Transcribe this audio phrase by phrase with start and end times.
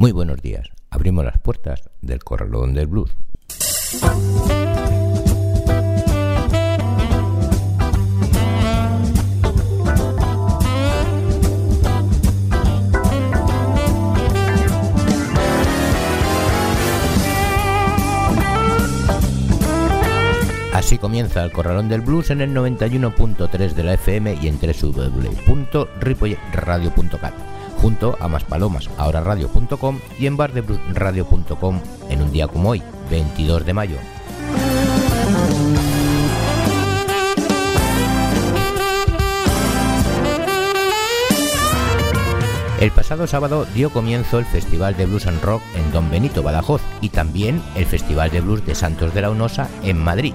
[0.00, 0.68] Muy buenos días.
[0.90, 3.10] Abrimos las puertas del Corralón del Blues.
[20.72, 27.57] Así comienza el Corralón del Blues en el 91.3 de la FM y en www.ripoyradio.cat
[27.80, 33.64] junto a Más Palomas, ahora radio.com y en bardebluesradio.com en un día como hoy, 22
[33.64, 33.96] de mayo.
[42.80, 46.80] El pasado sábado dio comienzo el Festival de Blues and Rock en Don Benito Badajoz
[47.00, 50.32] y también el Festival de Blues de Santos de la Unosa en Madrid.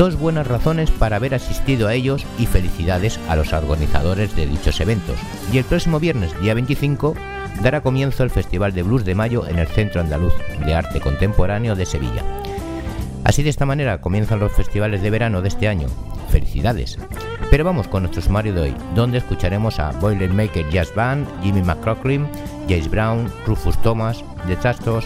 [0.00, 4.80] Dos buenas razones para haber asistido a ellos y felicidades a los organizadores de dichos
[4.80, 5.18] eventos.
[5.52, 7.14] Y el próximo viernes, día 25,
[7.62, 10.32] dará comienzo el Festival de Blues de Mayo en el Centro Andaluz
[10.64, 12.24] de Arte Contemporáneo de Sevilla.
[13.24, 15.88] Así de esta manera comienzan los festivales de verano de este año.
[16.30, 16.96] Felicidades.
[17.50, 22.26] Pero vamos con nuestro sumario de hoy, donde escucharemos a Boilermaker Jazz Band, Jimmy McCrocklin,
[22.70, 25.04] Jace Brown, Rufus Thomas, The Tastos,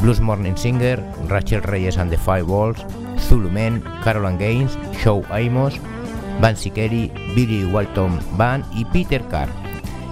[0.00, 2.84] Blues Morning Singer, Rachel Reyes and the Five Walls,
[3.18, 5.80] Zulu Men, Caroline Gaines, Show Amos,
[6.40, 9.48] Van Sikeri, Billy Walton Band y Peter Carr.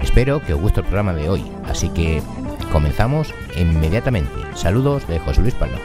[0.03, 2.23] Espero que os guste el programa de hoy, así que
[2.73, 4.31] comenzamos inmediatamente.
[4.55, 5.79] Saludos de José Luis Palma.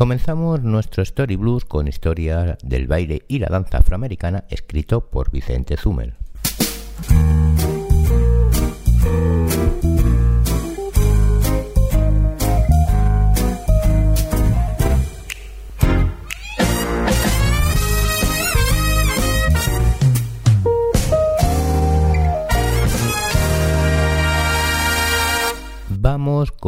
[0.00, 5.76] Comenzamos nuestro Story Blues con historia del baile y la danza afroamericana escrito por Vicente
[5.76, 6.14] Zumel.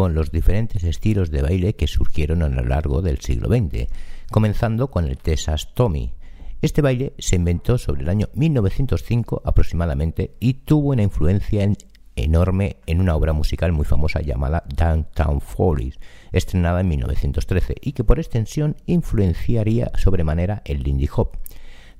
[0.02, 3.86] Con los diferentes estilos de baile que surgieron a lo largo del siglo XX,
[4.32, 6.12] comenzando con el Texas Tommy.
[6.60, 11.72] Este baile se inventó sobre el año 1905 aproximadamente y tuvo una influencia
[12.16, 16.00] enorme en una obra musical muy famosa llamada Downtown Follies,
[16.32, 21.36] estrenada en 1913 y que por extensión influenciaría sobremanera el Lindy Hop.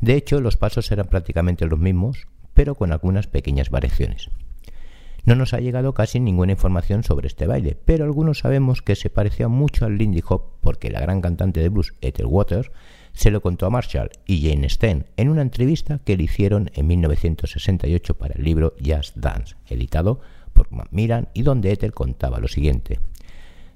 [0.01, 4.29] De hecho, los pasos eran prácticamente los mismos, pero con algunas pequeñas variaciones.
[5.25, 9.09] No nos ha llegado casi ninguna información sobre este baile, pero algunos sabemos que se
[9.09, 12.73] parecía mucho al Lindy Hop porque la gran cantante de blues Ethel Waters
[13.13, 16.89] se lo contó a Marshall y Jane Steen en una entrevista que le hicieron en
[16.89, 20.21] 1968 para el libro Jazz Dance, editado
[20.53, 22.99] por Macmillan y donde Ethel contaba lo siguiente.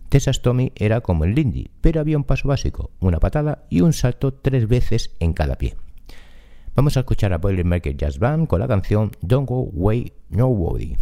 [0.09, 3.93] Texas Tommy era como el Lindy, pero había un paso básico, una patada y un
[3.93, 5.77] salto tres veces en cada pie.
[6.75, 10.97] Vamos a escuchar a Boilermaker Jazz Band con la canción Don't Go Away Nobody.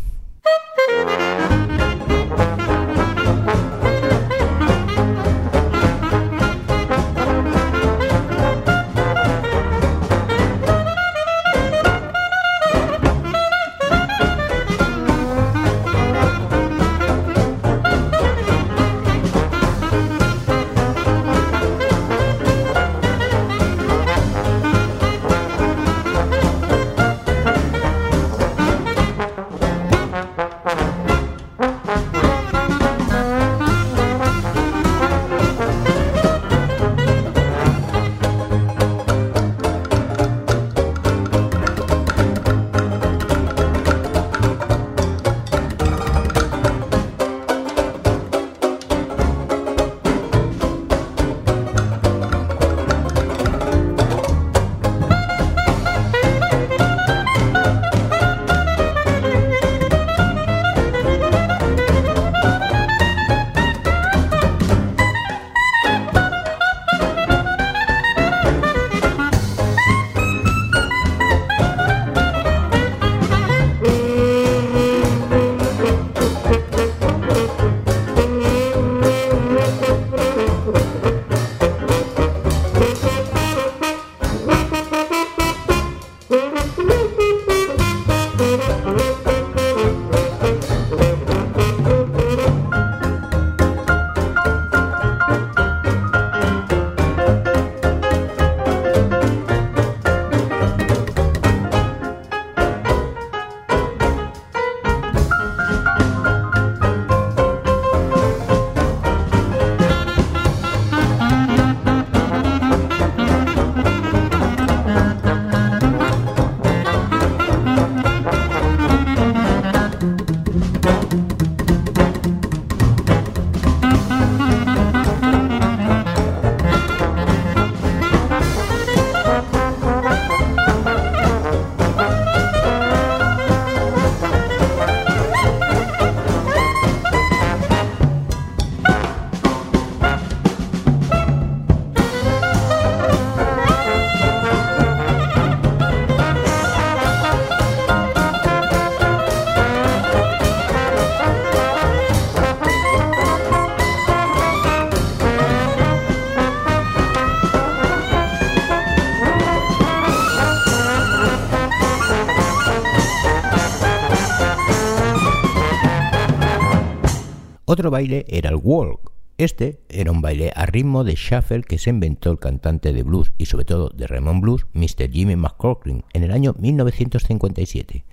[167.75, 169.11] Otro baile era el walk.
[169.37, 173.33] Este era un baile a ritmo de shuffle que se inventó el cantante de blues
[173.37, 175.11] y sobre todo de Raymond Blues, Mr.
[175.11, 178.05] Jimmy McCorkling, en el año 1957.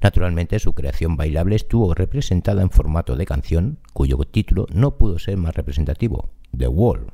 [0.00, 5.36] Naturalmente, su creación bailable estuvo representada en formato de canción, cuyo título no pudo ser
[5.36, 7.12] más representativo, The Wall.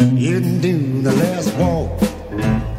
[0.00, 2.69] You do the last walk.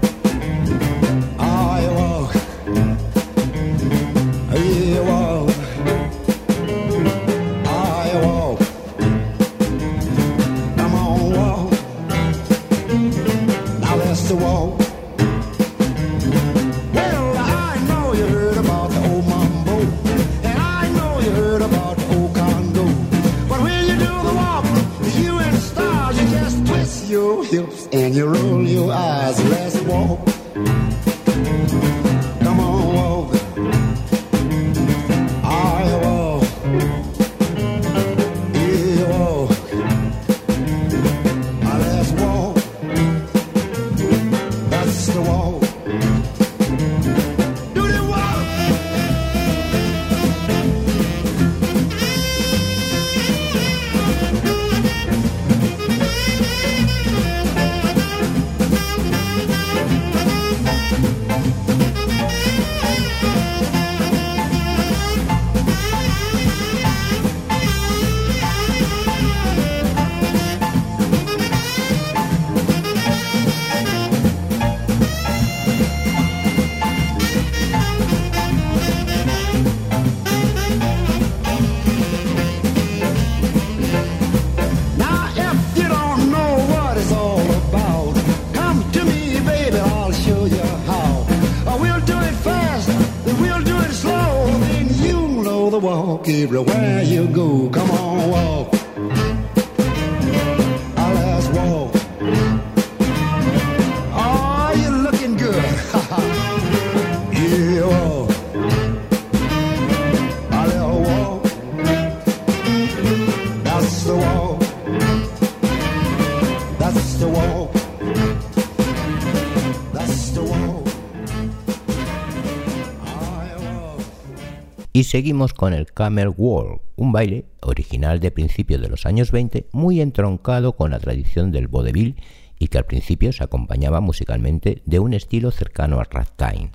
[125.11, 129.99] Seguimos con el Camel Walk, un baile original de principios de los años 20, muy
[129.99, 132.15] entroncado con la tradición del vodevil
[132.57, 136.71] y que al principio se acompañaba musicalmente de un estilo cercano al ragtime.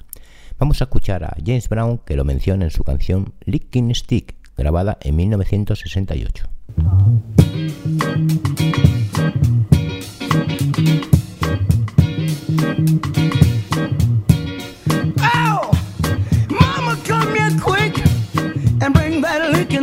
[0.58, 4.98] Vamos a escuchar a James Brown que lo menciona en su canción Licking Stick, grabada
[5.00, 6.46] en 1968.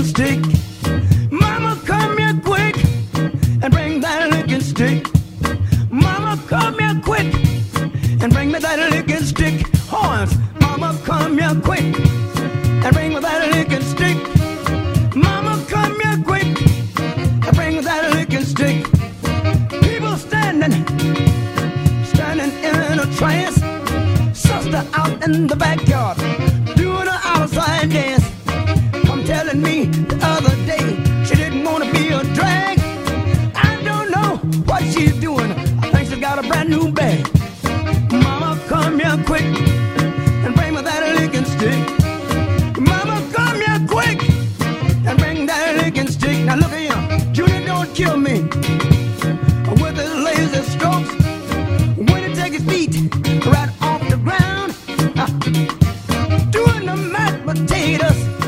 [0.02, 0.40] Stick.
[1.30, 2.76] Mama, come here quick
[3.62, 5.06] and bring that licking stick.
[5.92, 7.34] Mama, come here quick
[8.22, 9.68] and bring me that licking stick.
[9.90, 11.84] Horns, Mama, come here quick
[12.86, 14.18] and bring me that licking stick.
[15.16, 16.58] Mama, come here quick
[17.46, 18.86] and bring me that licking stick.
[19.84, 20.86] People standing,
[22.06, 23.56] standing in a trance.
[24.38, 26.18] Sister out in the backyard
[26.76, 28.33] doing an outside dance
[29.54, 32.80] telling me the other day she didn't want to be a drag.
[33.56, 35.52] I don't know what she's doing.
[35.82, 37.28] I think she's got a brand new bag.
[38.12, 39.44] Mama, come here quick
[40.44, 41.84] and bring me that licking stick.
[42.80, 44.22] Mama, come here quick
[45.08, 46.46] and bring that licking stick.
[46.46, 47.34] Now look at him.
[47.34, 48.42] Junior, don't kill me
[49.82, 51.14] with his lazy strokes.
[52.10, 52.94] When he take his feet
[53.46, 54.76] right off the ground,
[55.18, 55.28] uh,
[56.52, 58.43] doing the mashed potatoes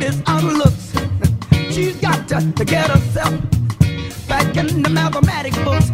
[0.00, 0.92] lady's out of looks.
[1.74, 3.34] She's got to, to get herself
[4.28, 5.90] back in the mathematics books.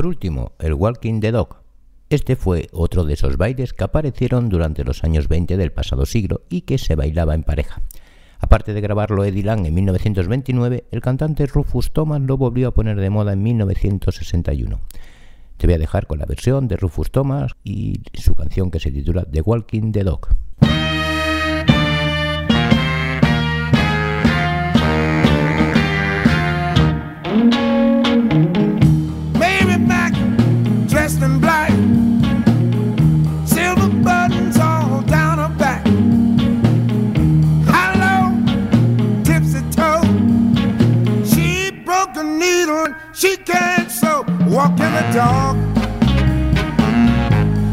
[0.00, 1.56] Por último, el Walking the Dog.
[2.08, 6.40] Este fue otro de esos bailes que aparecieron durante los años 20 del pasado siglo
[6.48, 7.82] y que se bailaba en pareja.
[8.38, 12.98] Aparte de grabarlo Eddie Lang en 1929, el cantante Rufus Thomas lo volvió a poner
[12.98, 14.80] de moda en 1961.
[15.58, 18.92] Te voy a dejar con la versión de Rufus Thomas y su canción que se
[18.92, 20.28] titula The Walking the Dog.
[43.52, 45.56] walking, so walking the dog.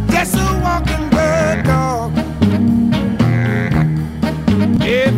[0.10, 2.12] Just a walking bird dog.
[4.82, 5.14] If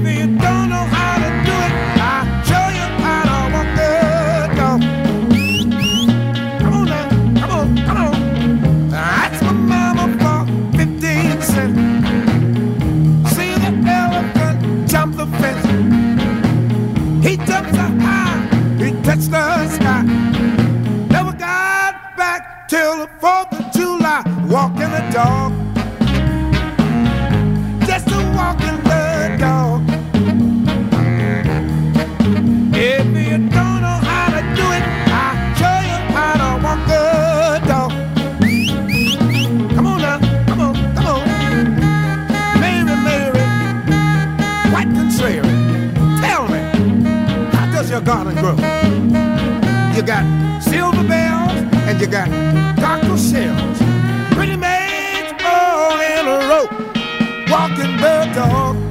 [23.80, 25.54] July walking walk the dog.
[27.88, 29.82] Just to walkin' the dog.
[32.76, 34.84] If you don't know how to do it,
[35.24, 37.04] I'll show you how to walk the
[37.72, 37.92] dog.
[39.76, 41.22] Come on now, come on, come on.
[42.60, 43.44] Mary, Mary,
[44.72, 45.54] quite contrary.
[46.20, 46.60] Tell me,
[47.56, 48.58] how does your garden grow?
[49.96, 50.26] You got
[50.62, 51.54] silver bells
[51.88, 52.28] and you got
[53.18, 53.80] shells,
[54.34, 56.68] pretty maids all in a row,
[57.50, 58.89] walking bird dog.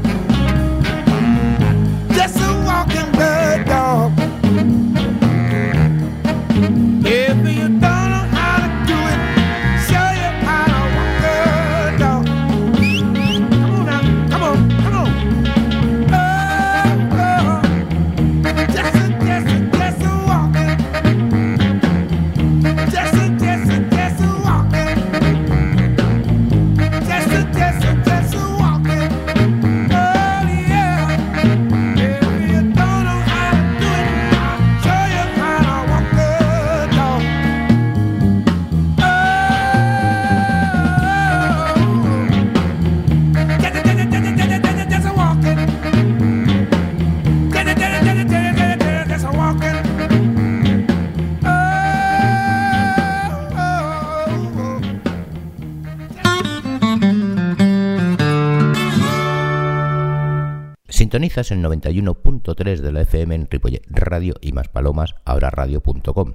[61.28, 66.32] Sintonizas el 91.3 de la FM en Ripollet Radio y más palomas, ahora radio.com,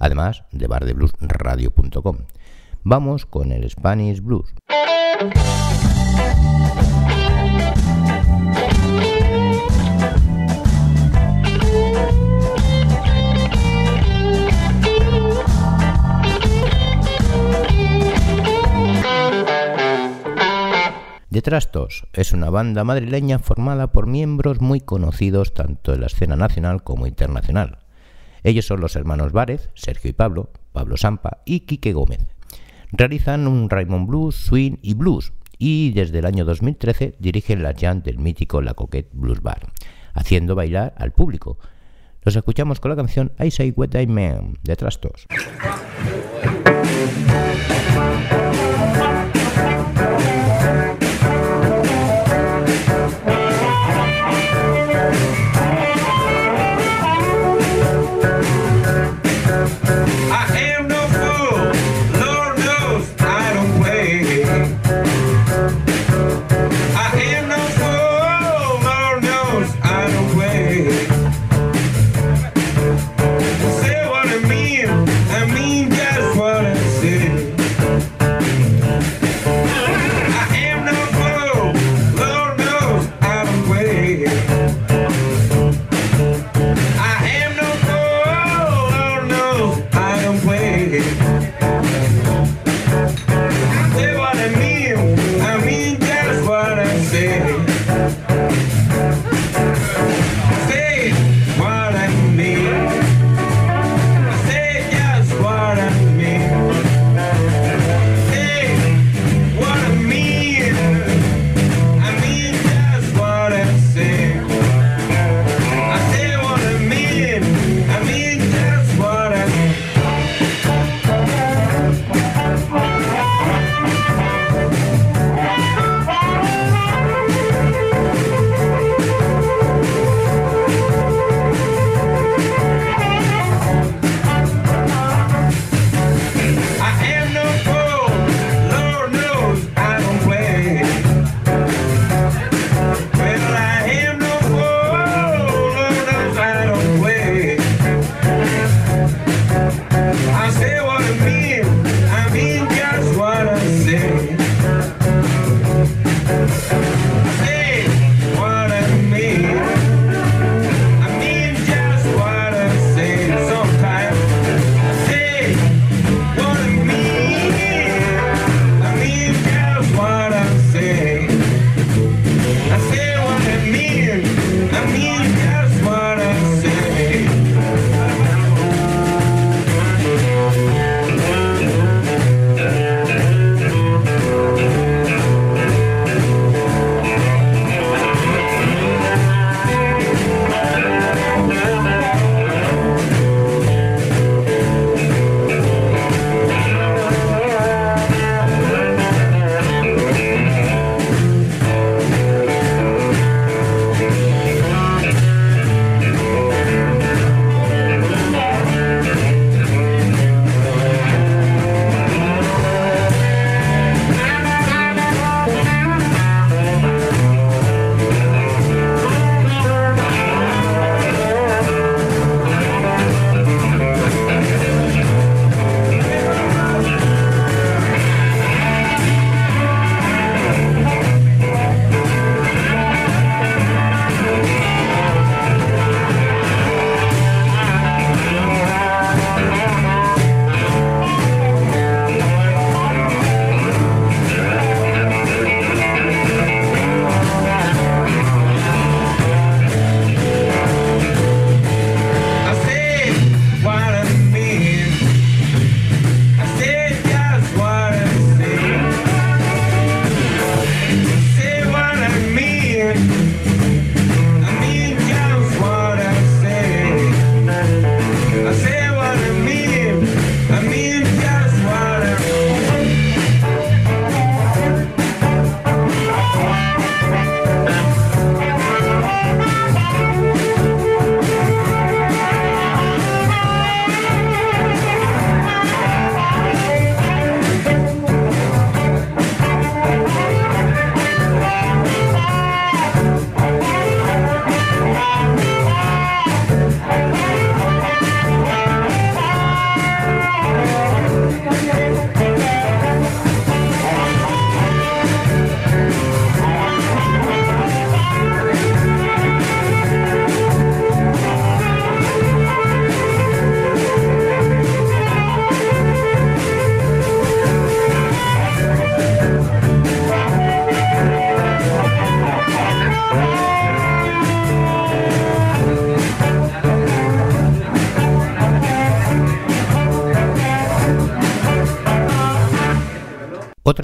[0.00, 2.16] además de bardebluesradio.com.
[2.82, 4.52] Vamos con el Spanish Blues.
[21.32, 26.36] De Trastos es una banda madrileña formada por miembros muy conocidos tanto en la escena
[26.36, 27.78] nacional como internacional.
[28.42, 32.20] Ellos son los hermanos Várez, Sergio y Pablo, Pablo Sampa y Quique Gómez.
[32.90, 38.02] Realizan un Raymond Blues, Swing y Blues y desde el año 2013 dirigen la jam
[38.02, 39.72] del mítico La Coquette Blues Bar,
[40.12, 41.56] haciendo bailar al público.
[42.20, 45.26] Los escuchamos con la canción I Say What I Mean de Trastos.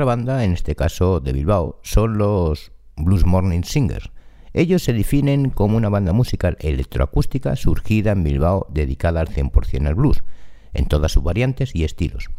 [0.09, 4.11] Banda, en este caso de Bilbao, son los Blues Morning Singers.
[4.55, 9.95] Ellos se definen como una banda musical electroacústica surgida en Bilbao dedicada al 100% al
[9.95, 10.25] blues,
[10.73, 12.31] en todas sus variantes y estilos.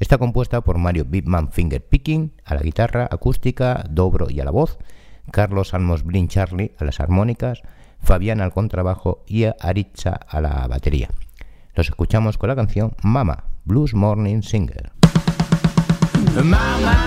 [0.00, 4.50] Está compuesta por Mario Bipman Finger Picking a la guitarra acústica, dobro y a la
[4.50, 4.78] voz,
[5.30, 7.60] Carlos Almos Blin Charlie a las armónicas,
[8.00, 11.10] Fabián al contrabajo y Aritza a la batería.
[11.74, 14.97] Los escuchamos con la canción Mama, Blues Morning Singer.
[16.26, 16.98] my mind.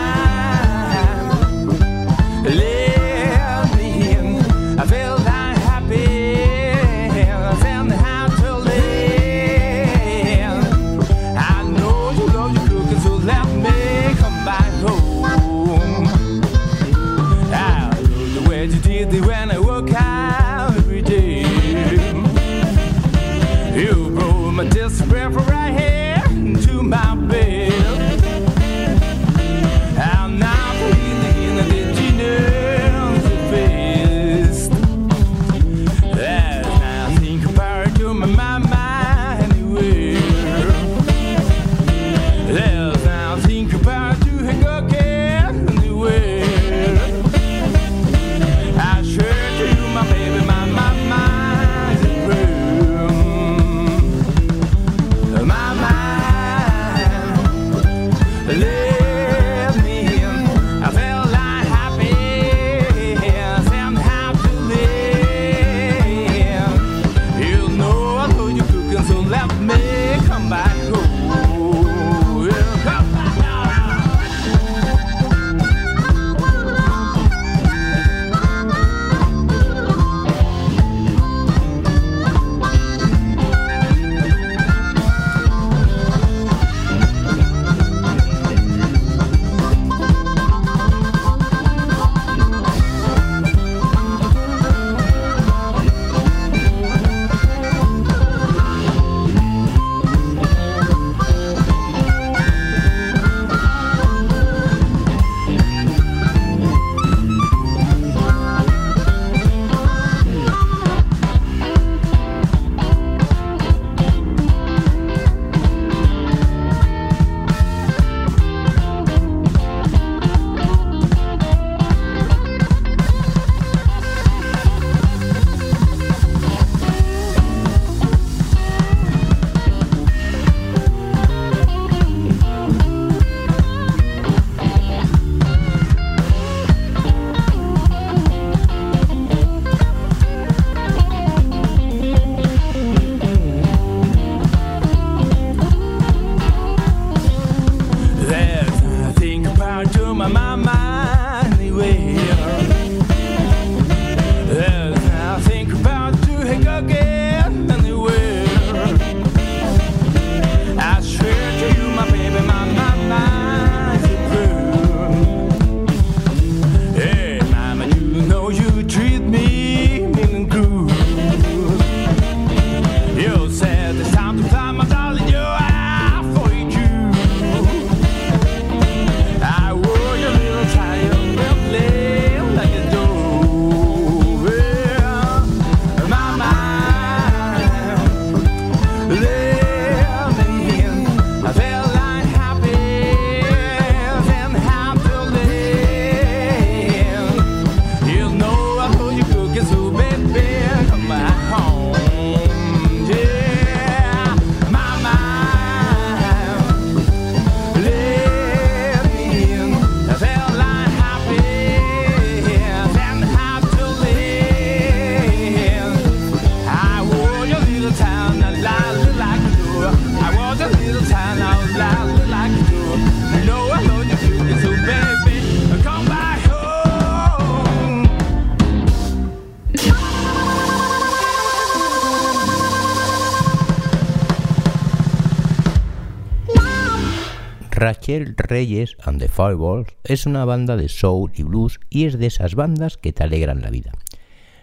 [238.01, 242.25] Rachel Reyes and the Fireballs es una banda de soul y blues y es de
[242.25, 243.91] esas bandas que te alegran la vida.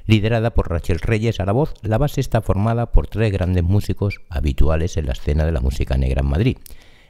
[0.07, 4.22] Liderada por Rachel Reyes a la voz, la base está formada por tres grandes músicos
[4.29, 6.57] habituales en la escena de la música negra en Madrid.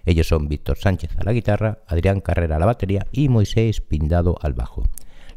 [0.04, 4.36] Ellos son Víctor Sánchez a la guitarra, Adrián Carrera a la batería y Moisés Pindado
[4.42, 4.82] al bajo.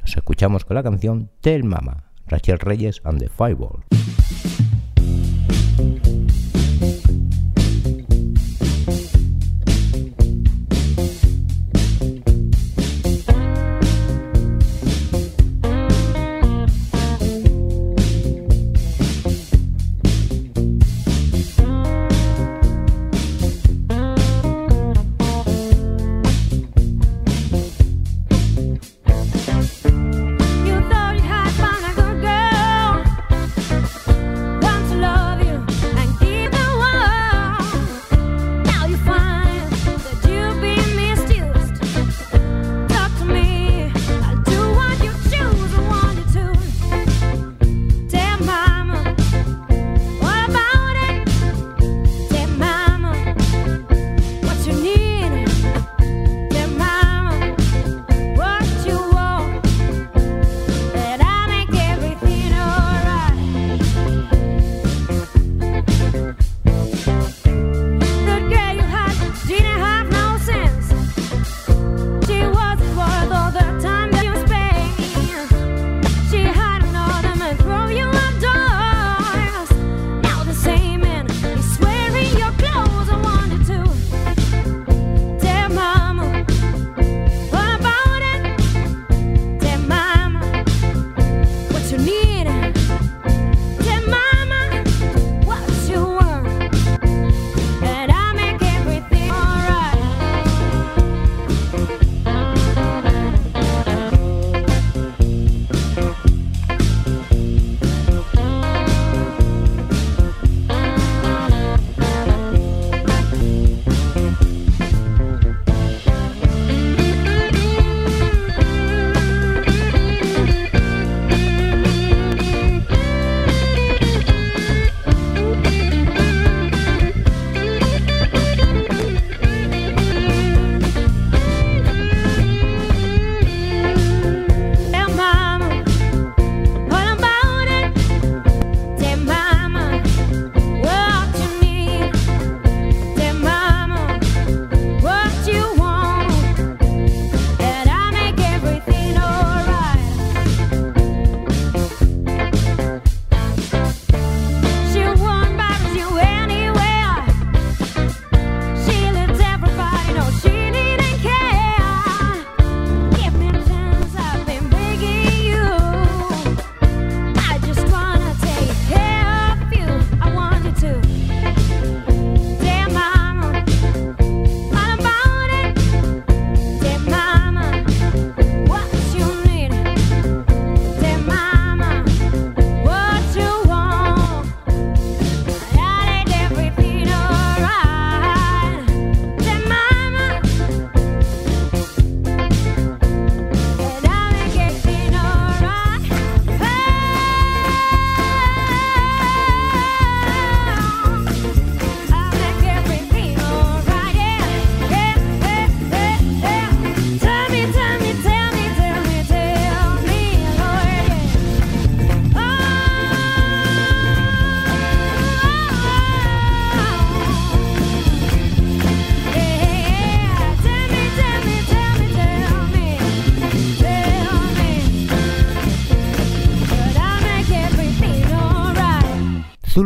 [0.01, 3.85] Los escuchamos con la canción Tell Mama, Rachel Reyes and the Fireballs.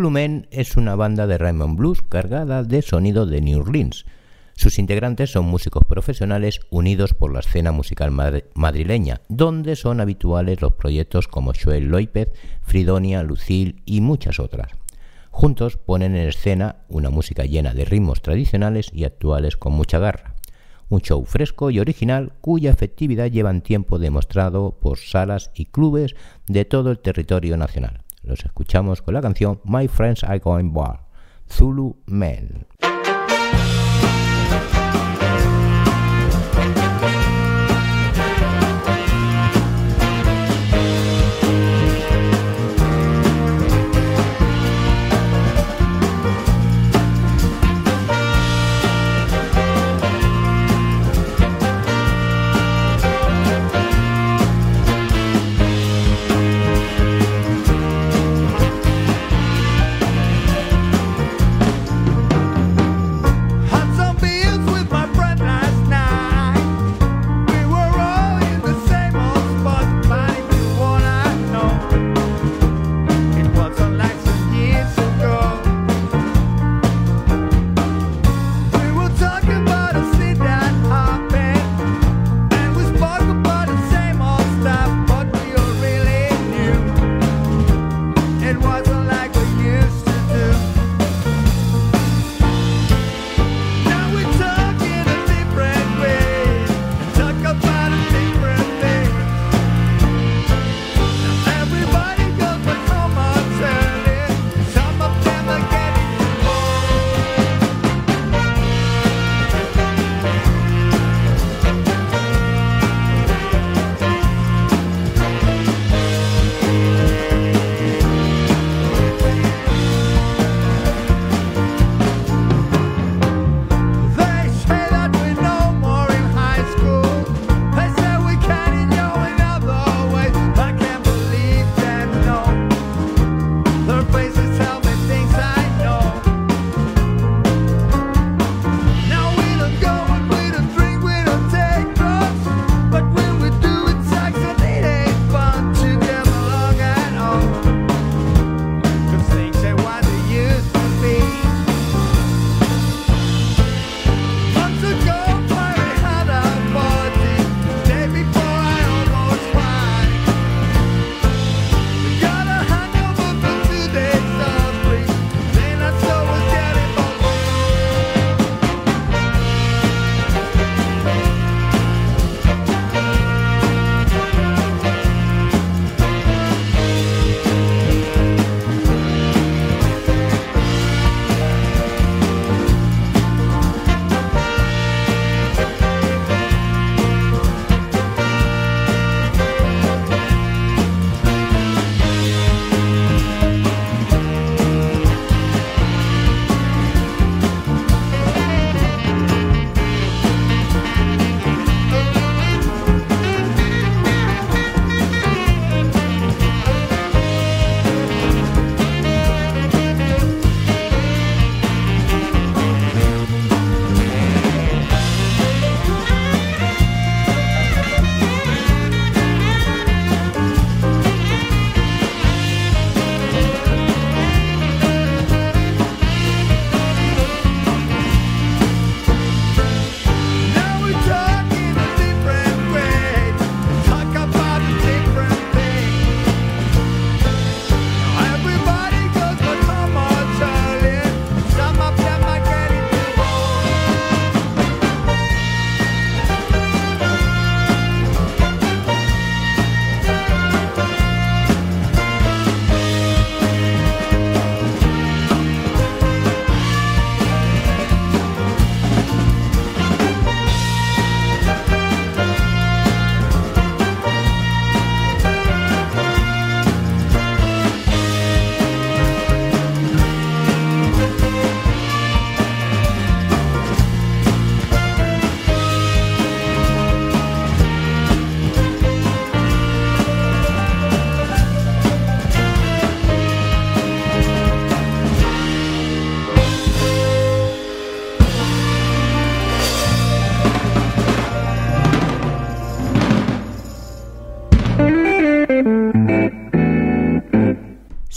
[0.06, 4.06] Zulu Men es una banda de Raymond Blues cargada de sonido de New Orleans.
[4.54, 8.12] Sus integrantes son músicos profesionales unidos por la escena musical
[8.54, 12.30] madrileña, donde son habituales los proyectos como Joel Loipez,
[12.62, 14.74] Fridonia, Lucille y muchas otras.
[15.32, 20.36] Juntos ponen en escena una música llena de ritmos tradicionales y actuales con mucha garra.
[20.88, 26.16] Un show fresco y original cuya efectividad llevan tiempo demostrado por salas y clubes
[26.46, 28.05] de todo el territorio nacional.
[28.26, 31.06] Los escuchamos con la canción My Friends Are Going Bar,
[31.48, 32.66] Zulu Men.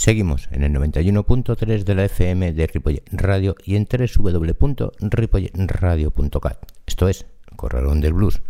[0.09, 6.57] Seguimos en el 91.3 de la FM de Ripollet Radio y en www.ripolletradio.cat.
[6.87, 8.41] Esto es Corralón del Blues.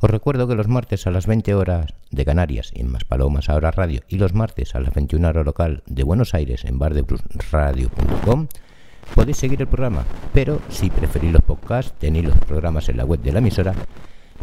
[0.00, 3.70] Os recuerdo que los martes a las 20 horas de Canarias en Más Palomas Ahora
[3.70, 8.48] Radio y los martes a las 21 horas local de Buenos Aires en bardebluesradio.com
[9.14, 10.04] podéis seguir el programa,
[10.34, 13.72] pero si preferís los podcasts tenéis los programas en la web de la emisora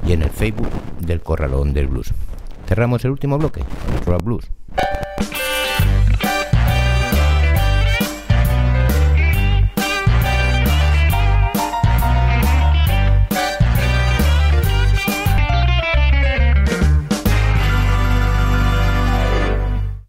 [0.04, 2.12] y en el Facebook del Corralón del Blues.
[2.68, 3.62] Cerramos el último bloque
[4.24, 4.50] Blues.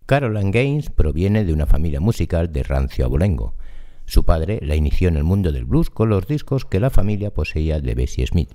[0.07, 3.55] Caroline Gaines proviene de una familia musical de rancio abolengo.
[4.05, 7.35] Su padre la inició en el mundo del blues con los discos que la familia
[7.35, 8.53] poseía de Bessie Smith.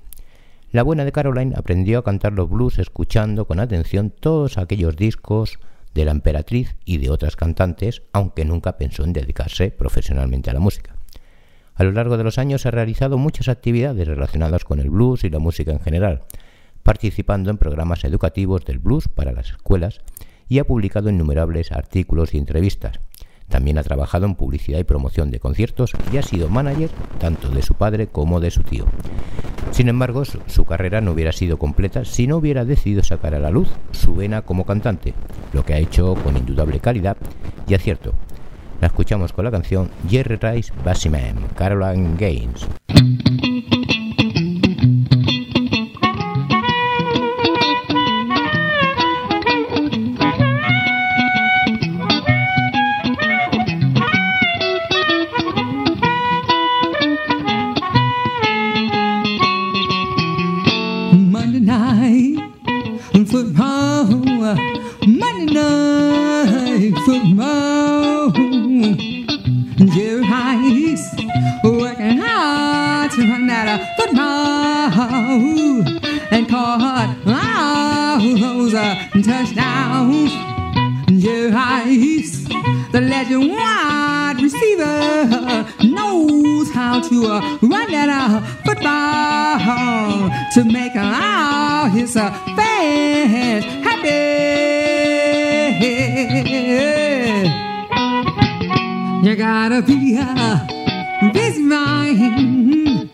[0.72, 5.60] La buena de Caroline aprendió a cantar los blues escuchando con atención todos aquellos discos
[5.94, 10.62] de la emperatriz y de otras cantantes, aunque nunca pensó en dedicarse profesionalmente a la
[10.62, 10.96] música.
[11.76, 15.30] A lo largo de los años ha realizado muchas actividades relacionadas con el blues y
[15.30, 16.24] la música en general,
[16.82, 20.00] participando en programas educativos del blues para las escuelas
[20.52, 23.00] y ha publicado innumerables artículos y entrevistas.
[23.48, 26.90] También ha trabajado en publicidad y promoción de conciertos y ha sido manager
[27.20, 28.84] tanto de su padre como de su tío.
[29.72, 33.50] Sin embargo, su, carrera no hubiera sido completa si no hubiera decidido sacar a la
[33.50, 35.14] luz su vena como cantante,
[35.54, 37.16] lo que ha hecho con indudable calidad
[37.66, 38.14] y acierto.
[38.82, 42.68] La escuchamos con la canción Jerry Rice Bassiman, Caroline Gaines.
[90.54, 94.42] to make all his fans happy.
[99.26, 100.68] You gotta be uh,
[101.22, 103.10] a busy mind.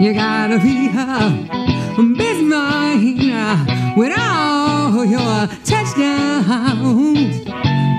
[0.00, 7.38] You gotta be uh, a busy mind uh, with all your touchdowns.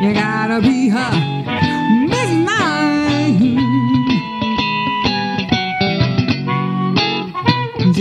[0.01, 1.60] You gotta be a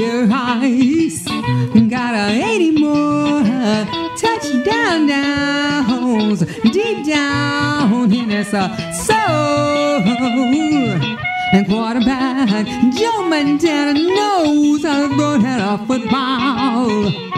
[0.00, 1.24] your eyes.
[1.90, 3.42] Got a eighty more
[4.16, 6.40] touchdown downs
[6.72, 9.18] deep down in his uh, soul.
[11.52, 17.29] And quarterback Joe Montana knows I've brought out a football.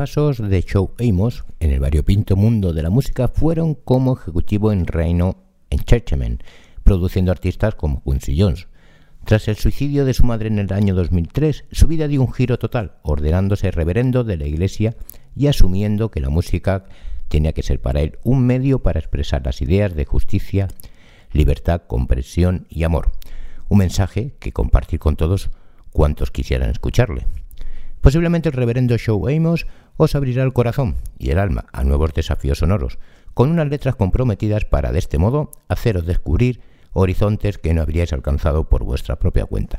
[0.00, 4.86] pasos de Show Amos en el variopinto mundo de la música fueron como ejecutivo en
[4.86, 5.36] Reino
[5.68, 6.42] Enchantment,
[6.82, 8.66] produciendo artistas como Quincy Jones.
[9.26, 12.58] Tras el suicidio de su madre en el año 2003, su vida dio un giro
[12.58, 14.96] total, ordenándose reverendo de la iglesia
[15.36, 16.86] y asumiendo que la música
[17.28, 20.68] tenía que ser para él un medio para expresar las ideas de justicia,
[21.30, 23.12] libertad, comprensión y amor.
[23.68, 25.50] Un mensaje que compartir con todos
[25.92, 27.26] cuantos quisieran escucharle.
[28.00, 29.66] Posiblemente el reverendo Show Amos
[30.02, 32.98] os abrirá el corazón y el alma a nuevos desafíos sonoros,
[33.34, 36.62] con unas letras comprometidas para de este modo haceros descubrir
[36.94, 39.78] horizontes que no habríais alcanzado por vuestra propia cuenta.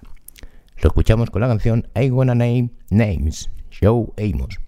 [0.78, 4.59] Lo escuchamos con la canción I Wanna Name Names, Show Amos.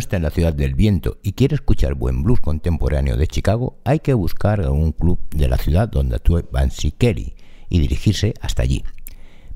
[0.00, 4.00] está en la ciudad del viento y quiere escuchar buen blues contemporáneo de Chicago, hay
[4.00, 7.36] que buscar algún club de la ciudad donde actúe Bansi Kelly
[7.68, 8.82] y dirigirse hasta allí.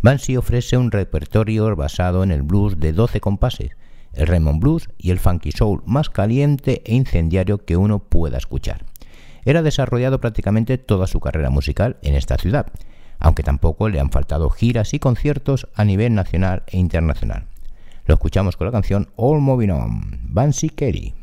[0.01, 3.71] Bansi ofrece un repertorio basado en el blues de 12 compases,
[4.13, 8.85] el Raymond Blues y el Funky Soul más caliente e incendiario que uno pueda escuchar.
[9.45, 12.67] Era desarrollado prácticamente toda su carrera musical en esta ciudad,
[13.19, 17.47] aunque tampoco le han faltado giras y conciertos a nivel nacional e internacional.
[18.07, 21.15] Lo escuchamos con la canción All Moving On, Bansi Kerry.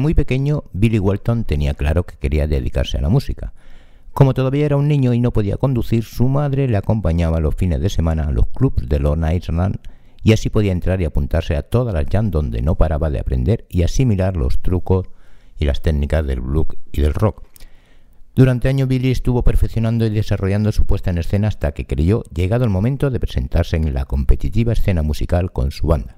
[0.00, 3.52] Muy pequeño, Billy Walton tenía claro que quería dedicarse a la música.
[4.12, 7.80] Como todavía era un niño y no podía conducir, su madre le acompañaba los fines
[7.80, 9.78] de semana a los clubs de Long Island
[10.22, 13.66] y así podía entrar y apuntarse a todas las jam donde no paraba de aprender
[13.68, 15.06] y asimilar los trucos
[15.58, 17.44] y las técnicas del blues y del rock.
[18.34, 22.64] Durante años Billy estuvo perfeccionando y desarrollando su puesta en escena hasta que creyó llegado
[22.64, 26.14] el momento de presentarse en la competitiva escena musical con su banda.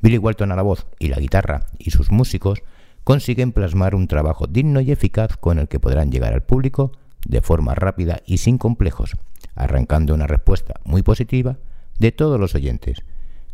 [0.00, 2.62] Billy Walton a la voz y la guitarra y sus músicos
[3.04, 6.92] consiguen plasmar un trabajo digno y eficaz con el que podrán llegar al público
[7.26, 9.16] de forma rápida y sin complejos,
[9.54, 11.58] arrancando una respuesta muy positiva
[11.98, 13.02] de todos los oyentes.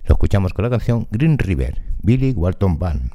[0.04, 3.12] Lo escuchamos con la canción Green River, Billy Walton Band.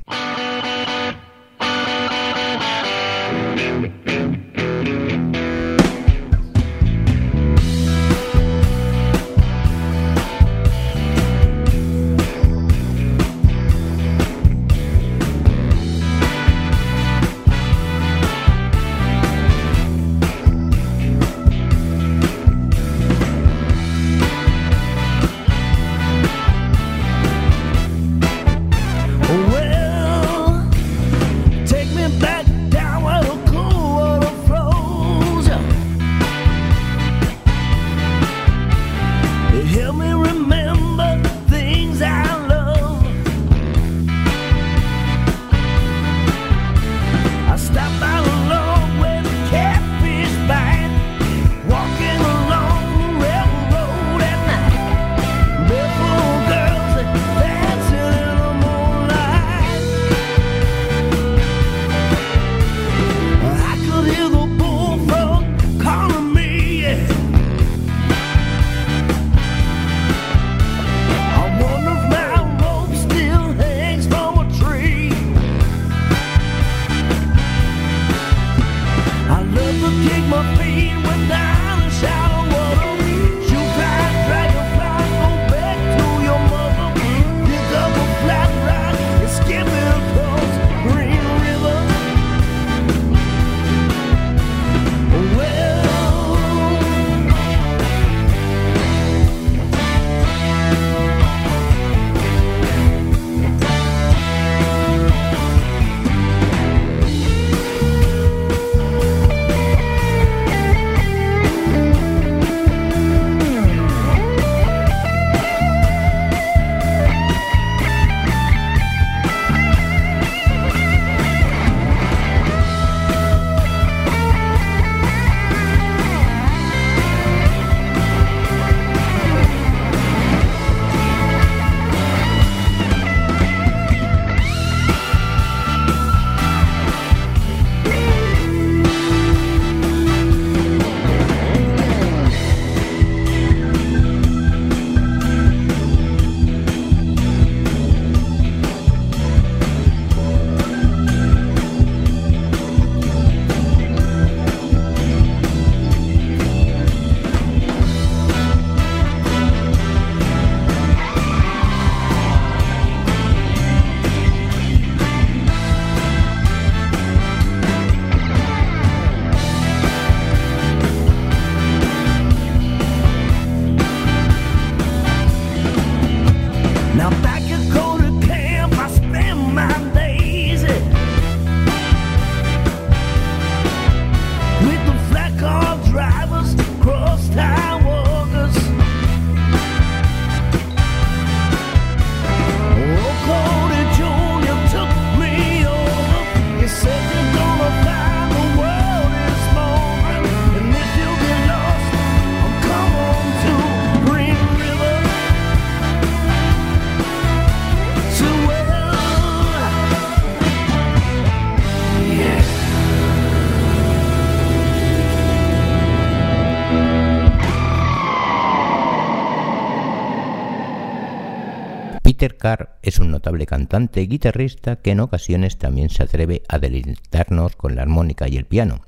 [222.14, 226.60] Peter Carr es un notable cantante y guitarrista que en ocasiones también se atreve a
[226.60, 228.82] deleitarnos con la armónica y el piano.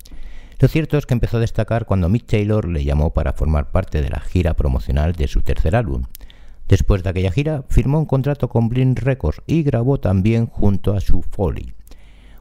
[0.59, 4.03] Lo cierto es que empezó a destacar cuando Mick Taylor le llamó para formar parte
[4.03, 6.03] de la gira promocional de su tercer álbum.
[6.67, 11.01] Después de aquella gira, firmó un contrato con Blind Records y grabó también junto a
[11.01, 11.73] su Foley.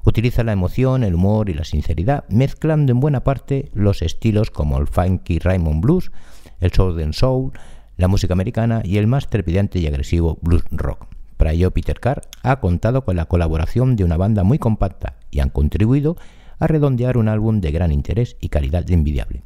[0.05, 4.76] Utiliza la emoción, el humor y la sinceridad, mezclando en buena parte los estilos como
[4.76, 6.12] el funky Raymond Blues,
[6.61, 7.53] el Southern Soul,
[7.97, 11.07] la música americana y el más trepidante y agresivo blues rock.
[11.37, 15.41] Para ello, Peter Carr ha contado con la colaboración de una banda muy compacta y
[15.41, 16.17] han contribuido
[16.59, 19.43] a redondear un álbum de gran interés y calidad envidiable.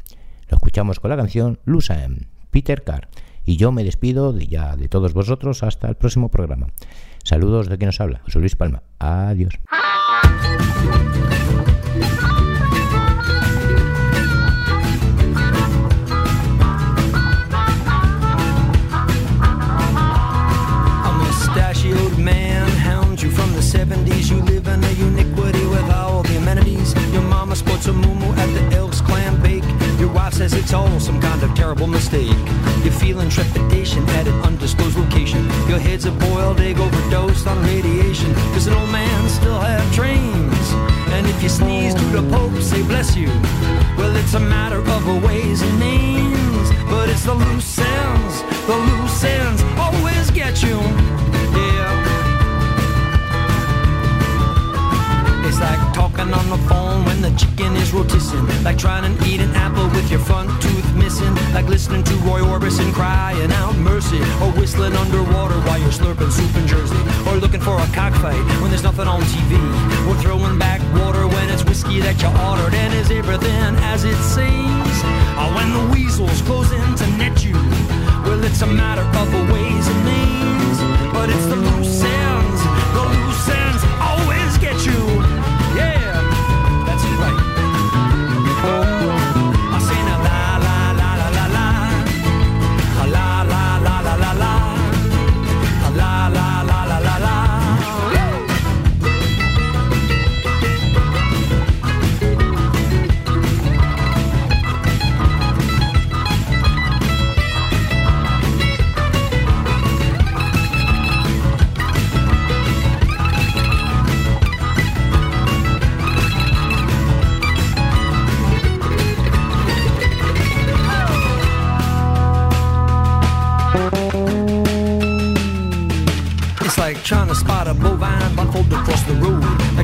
[0.48, 2.18] Lo escuchamos con la canción Lusa M,
[2.50, 3.08] Peter Carr,
[3.44, 6.68] y yo me despido de ya de todos vosotros hasta el próximo programa.
[7.24, 8.82] Saludos de quien nos habla, José Luis Palma.
[8.98, 9.58] Adiós.
[23.68, 24.30] 70s.
[24.30, 26.94] You live in a uniquity with all the amenities.
[27.12, 29.64] Your mama sports a moo at the Elks Clam Bake.
[30.00, 32.38] Your wife says it's all some kind of terrible mistake.
[32.82, 35.44] You're feeling trepidation at an undisclosed location.
[35.68, 38.32] Your head's a boiled egg overdosed on radiation.
[38.54, 40.66] Cause an old man still have trains.
[41.12, 43.28] And if you sneeze to the Pope, say bless you.
[43.98, 46.70] Well, it's a matter of a ways and means.
[46.88, 51.37] But it's the loose ends, the loose ends always get you.
[55.58, 58.46] It's like talking on the phone when the chicken is rotisserie.
[58.62, 61.34] Like trying to eat an apple with your front tooth missing.
[61.52, 64.20] Like listening to Roy Orbison crying out mercy.
[64.38, 67.02] Or whistling underwater while you're slurping soup in Jersey.
[67.26, 69.58] Or looking for a cockfight when there's nothing on TV.
[70.06, 72.74] Or throwing back water when it's whiskey that you ordered.
[72.74, 74.96] And is everything as it seems?
[75.42, 77.58] Or when the weasels close in to net you.
[78.22, 80.78] Well, it's a matter of a ways and means.
[81.12, 82.62] But it's the loose ends,
[82.94, 85.07] the loose ends always get you.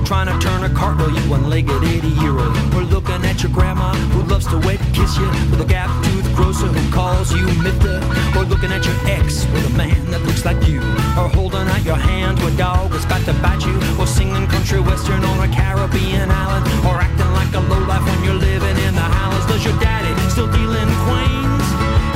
[0.05, 2.75] Trying to turn a cartwheel, you one-legged 80-year-old.
[2.75, 5.27] Or looking at your grandma who loves to wet kiss you.
[5.51, 8.01] With a gap-toothed grocer who calls you Mister.
[8.37, 10.81] Or looking at your ex with a man that looks like you.
[11.17, 13.77] Or holding out your hand to a dog that's about to bite you.
[13.99, 16.65] Or singing country western on a Caribbean island.
[16.85, 19.47] Or acting like a lowlife when you're living in the Highlands.
[19.47, 21.67] Does your daddy still deal in queens?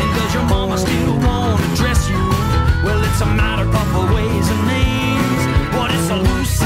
[0.00, 2.20] And does your mama still want to dress you?
[2.84, 5.42] Well, it's a matter of ways and means.
[5.72, 6.58] But it's a loose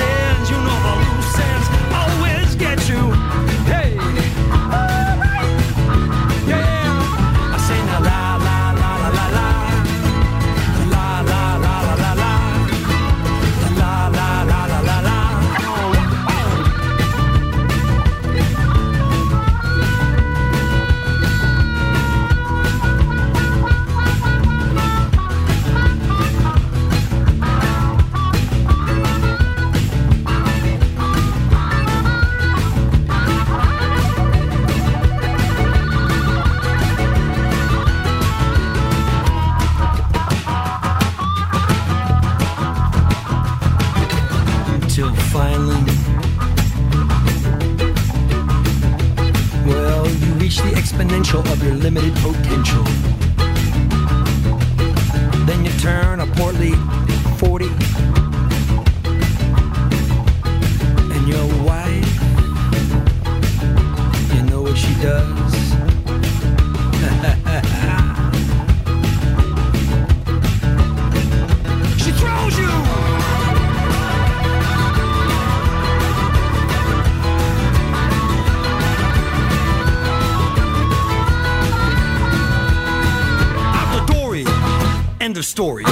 [85.43, 85.92] story.